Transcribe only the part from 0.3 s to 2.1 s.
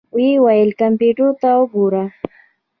ويل کمپيوټر ته وګوره.